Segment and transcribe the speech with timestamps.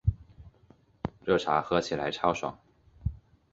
[1.23, 2.57] 热茶喝起来超爽